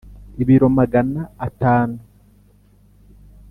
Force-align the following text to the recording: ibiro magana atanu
ibiro 0.41 0.67
magana 0.79 1.21
atanu 1.47 1.99